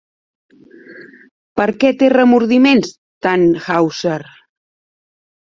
[1.61, 2.91] Per què té remordiments
[3.27, 4.19] Tannhäuser?